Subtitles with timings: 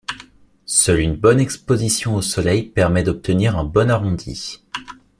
[0.65, 4.63] Seul une bonne exposition au soleil permet d'obtenir un bon arrondi.